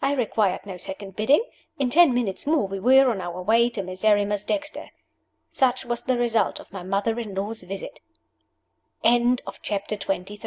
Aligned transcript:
I 0.00 0.14
required 0.14 0.64
no 0.64 0.78
second 0.78 1.14
bidding. 1.14 1.42
In 1.78 1.90
ten 1.90 2.14
minutes 2.14 2.46
more 2.46 2.66
we 2.66 2.80
were 2.80 3.10
on 3.10 3.20
our 3.20 3.42
way 3.42 3.68
to 3.68 3.82
Miserrimus 3.82 4.44
Dexter. 4.44 4.88
Such 5.50 5.84
was 5.84 6.00
the 6.04 6.16
result 6.16 6.58
of 6.58 6.72
my 6.72 6.82
mother 6.82 7.20
in 7.20 7.34
law's 7.34 7.62
visit! 7.62 8.00
CHAPTER 9.04 9.04
XXIV. 9.04 9.28
MISERRIMUS 9.28 9.58
DEXTER 9.60 9.96
FIRST 10.06 10.28
VIE 10.28 10.38